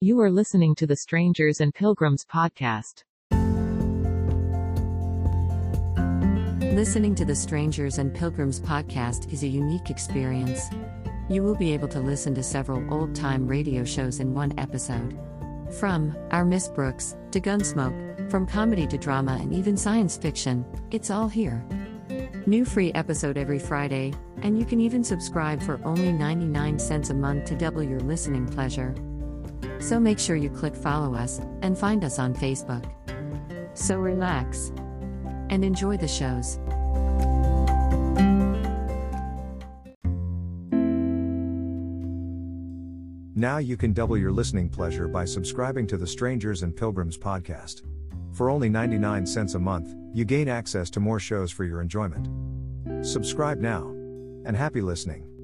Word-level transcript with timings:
You 0.00 0.20
are 0.20 0.30
listening 0.30 0.76
to 0.76 0.86
the 0.86 0.94
Strangers 0.94 1.60
and 1.60 1.74
Pilgrims 1.74 2.24
podcast. 2.24 3.02
Listening 6.72 7.16
to 7.16 7.24
the 7.24 7.34
Strangers 7.34 7.98
and 7.98 8.14
Pilgrims 8.14 8.60
podcast 8.60 9.32
is 9.32 9.42
a 9.42 9.48
unique 9.48 9.90
experience. 9.90 10.68
You 11.28 11.42
will 11.42 11.56
be 11.56 11.74
able 11.74 11.88
to 11.88 11.98
listen 11.98 12.32
to 12.36 12.44
several 12.44 12.94
old 12.94 13.16
time 13.16 13.48
radio 13.48 13.82
shows 13.82 14.20
in 14.20 14.34
one 14.34 14.56
episode. 14.56 15.18
From 15.80 16.16
Our 16.30 16.44
Miss 16.44 16.68
Brooks 16.68 17.16
to 17.32 17.40
Gunsmoke, 17.40 18.30
from 18.30 18.46
comedy 18.46 18.86
to 18.86 18.98
drama 18.98 19.36
and 19.40 19.52
even 19.52 19.76
science 19.76 20.16
fiction, 20.16 20.64
it's 20.92 21.10
all 21.10 21.26
here. 21.26 21.66
New 22.46 22.64
free 22.64 22.92
episode 22.92 23.36
every 23.36 23.58
Friday, 23.58 24.14
and 24.42 24.60
you 24.60 24.64
can 24.64 24.80
even 24.80 25.02
subscribe 25.02 25.60
for 25.60 25.80
only 25.84 26.12
99 26.12 26.78
cents 26.78 27.10
a 27.10 27.14
month 27.14 27.46
to 27.46 27.56
double 27.56 27.82
your 27.82 27.98
listening 27.98 28.46
pleasure. 28.46 28.94
So 29.80 30.00
make 30.00 30.18
sure 30.18 30.36
you 30.36 30.50
click 30.50 30.74
follow 30.74 31.14
us 31.14 31.40
and 31.62 31.76
find 31.76 32.04
us 32.04 32.18
on 32.18 32.34
Facebook. 32.34 32.84
So 33.74 33.98
relax 33.98 34.72
and 35.50 35.64
enjoy 35.64 35.96
the 35.96 36.08
shows. 36.08 36.58
Now 43.38 43.58
you 43.58 43.76
can 43.76 43.92
double 43.92 44.18
your 44.18 44.32
listening 44.32 44.68
pleasure 44.68 45.06
by 45.06 45.24
subscribing 45.24 45.86
to 45.86 45.96
the 45.96 46.06
Strangers 46.06 46.64
and 46.64 46.76
Pilgrims 46.76 47.16
podcast. 47.16 47.82
For 48.32 48.50
only 48.50 48.68
99 48.68 49.26
cents 49.26 49.54
a 49.54 49.60
month, 49.60 49.94
you 50.12 50.24
gain 50.24 50.48
access 50.48 50.90
to 50.90 50.98
more 50.98 51.20
shows 51.20 51.52
for 51.52 51.62
your 51.64 51.80
enjoyment. 51.80 52.28
Subscribe 53.06 53.58
now. 53.58 53.86
And 54.44 54.56
happy 54.56 54.80
listening. 54.80 55.37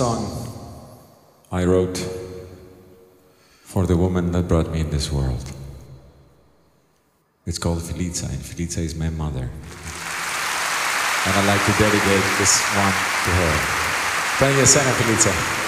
Song 0.00 0.24
I 1.52 1.66
wrote 1.66 1.98
for 3.60 3.84
the 3.84 3.98
woman 3.98 4.32
that 4.32 4.48
brought 4.48 4.70
me 4.72 4.80
in 4.80 4.88
this 4.88 5.12
world. 5.12 5.44
It's 7.44 7.58
called 7.58 7.80
Felitsia, 7.80 8.30
and 8.30 8.40
Felitsia 8.40 8.78
is 8.78 8.94
my 8.94 9.10
mother. 9.10 9.50
And 11.26 11.32
I'd 11.36 11.46
like 11.46 11.62
to 11.66 11.72
dedicate 11.76 12.24
this 12.38 12.62
one 12.80 12.96
to 13.24 13.30
her. 13.40 13.54
Thank 14.40 14.56
you, 14.56 14.64
Sana 14.64 14.90
Felitsia. 14.92 15.59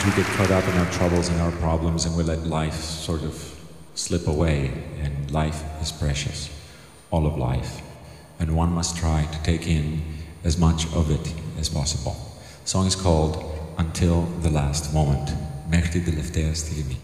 sometimes 0.00 0.06
we 0.06 0.22
get 0.22 0.32
caught 0.36 0.50
up 0.50 0.66
in 0.66 0.74
our 0.78 0.90
troubles 0.90 1.28
and 1.28 1.38
our 1.42 1.50
problems 1.52 2.06
and 2.06 2.16
we 2.16 2.22
let 2.22 2.46
life 2.46 2.80
sort 2.80 3.22
of 3.22 3.34
slip 3.94 4.26
away. 4.26 4.70
And 5.02 5.30
life 5.30 5.62
is 5.82 5.92
precious, 5.92 6.48
all 7.10 7.26
of 7.26 7.36
life. 7.36 7.82
And 8.40 8.56
one 8.56 8.72
must 8.72 8.96
try 8.96 9.28
to 9.30 9.42
take 9.42 9.66
in 9.66 10.00
as 10.44 10.56
much 10.56 10.86
of 10.94 11.10
it 11.10 11.34
as 11.58 11.68
possible. 11.68 12.16
The 12.62 12.70
song 12.70 12.86
is 12.86 12.96
called 12.96 13.34
Until 13.76 14.22
the 14.40 14.50
Last 14.50 14.94
Moment. 14.94 15.30
Μέχρι 15.68 15.88
την 15.88 16.04
τελευταία 16.04 16.54
στιγμή. 16.54 16.96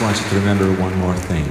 Just 0.00 0.24
want 0.24 0.32
you 0.32 0.40
to 0.40 0.46
remember 0.46 0.80
one 0.80 0.96
more 0.96 1.14
thing 1.14 1.46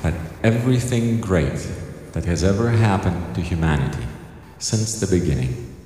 that 0.00 0.14
everything 0.42 1.20
great 1.20 1.68
that 2.12 2.24
has 2.24 2.42
ever 2.42 2.70
happened 2.70 3.34
to 3.34 3.42
humanity 3.42 4.02
since 4.58 4.98
the 4.98 5.06
beginning 5.06 5.76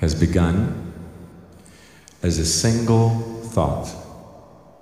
has 0.00 0.14
begun 0.14 0.92
as 2.22 2.38
a 2.38 2.46
single 2.46 3.10
thought 3.42 3.92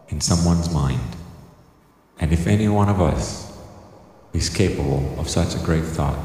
in 0.09 0.21
someone's 0.21 0.71
mind. 0.71 1.17
And 2.21 2.31
if 2.31 2.47
any 2.47 2.69
one 2.69 2.91
of 2.91 3.01
us 3.01 3.59
is 4.35 4.51
capable 4.51 5.19
of 5.19 5.31
such 5.31 5.55
a 5.55 5.65
great 5.65 5.85
thought, 5.85 6.19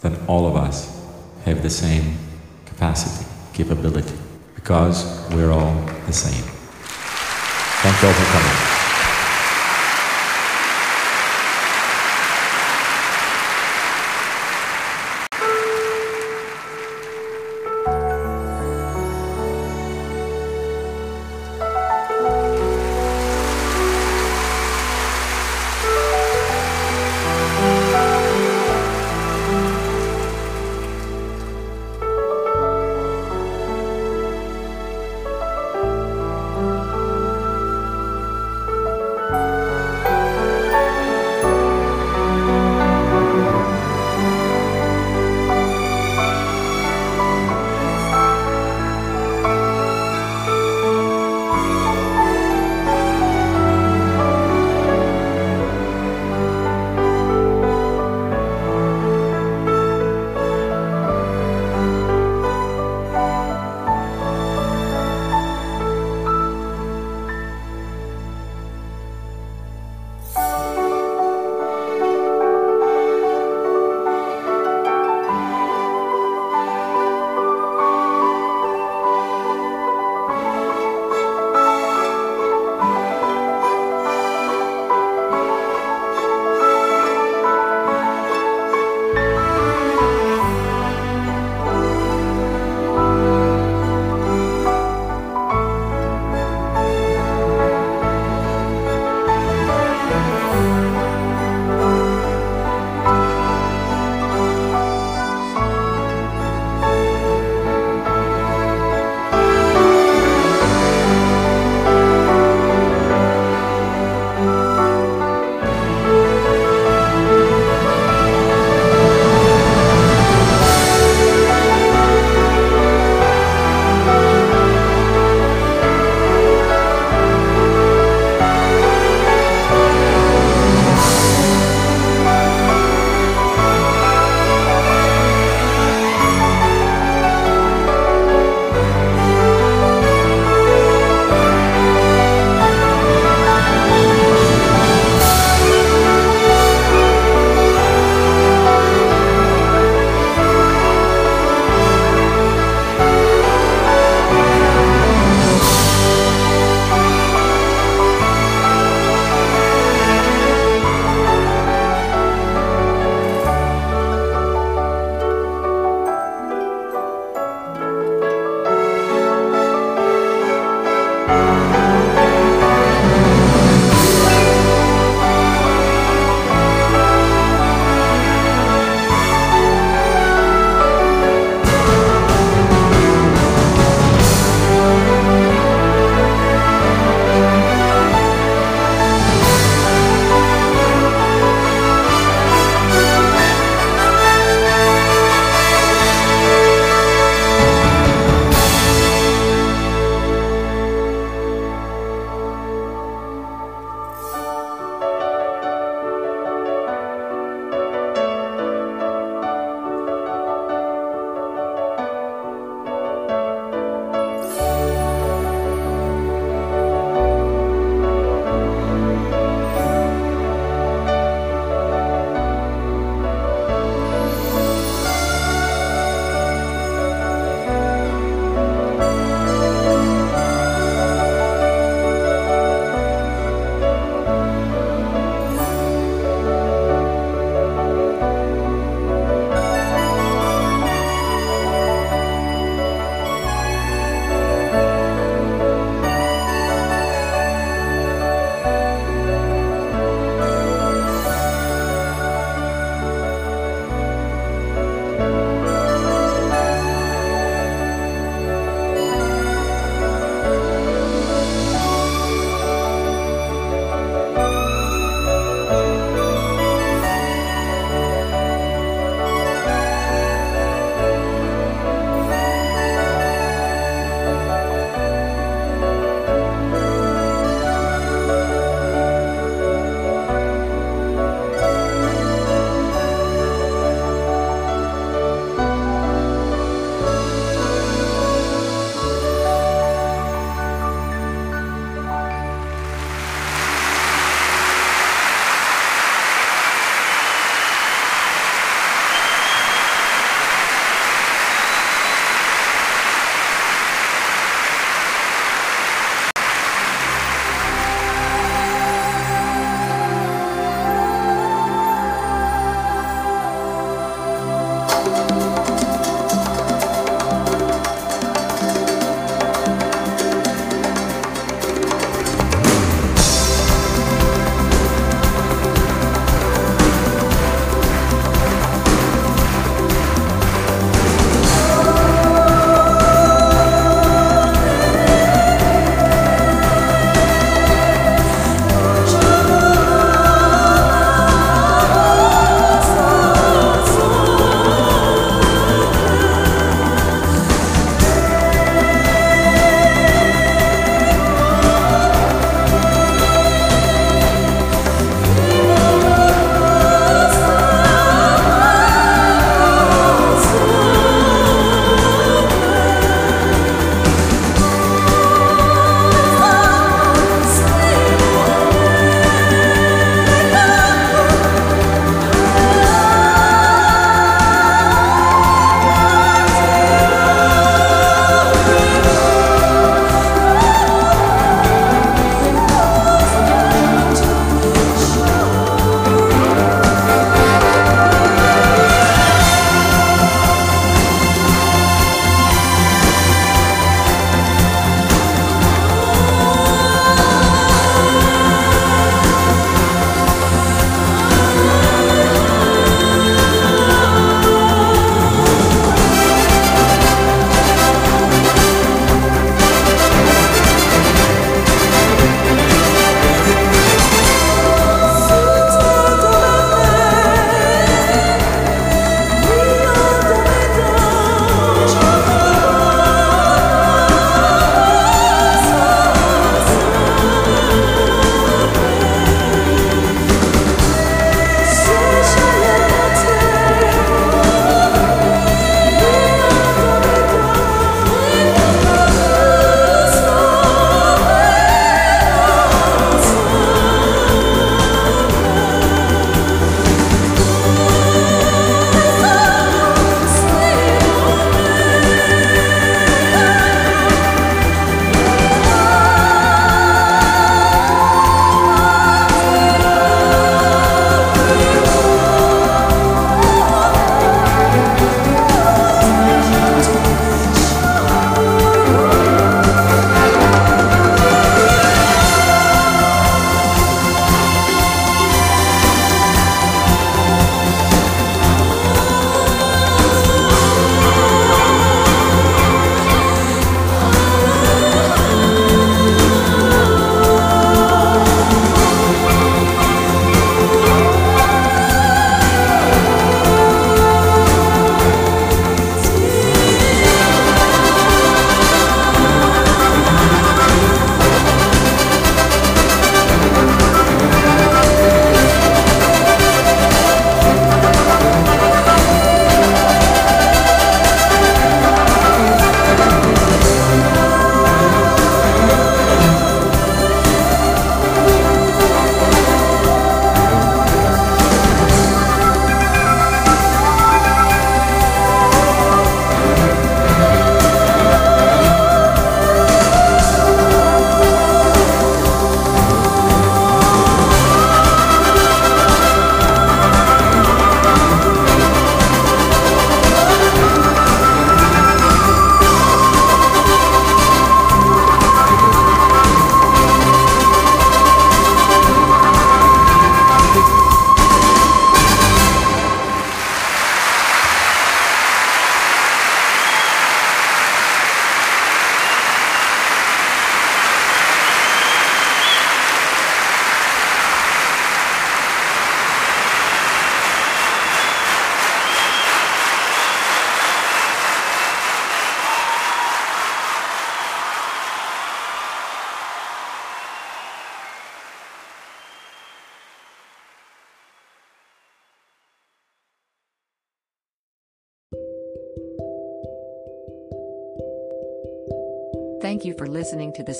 then 0.00 0.18
all 0.26 0.44
of 0.44 0.56
us 0.56 1.06
have 1.44 1.62
the 1.62 1.70
same 1.70 2.16
capacity, 2.64 3.30
capability, 3.54 4.16
because 4.56 5.24
we're 5.30 5.52
all 5.52 5.74
the 6.06 6.12
same. 6.12 6.55
Thank 7.82 8.02
you 8.02 8.08
all 8.08 8.14
for 8.14 8.24
coming. 8.32 8.75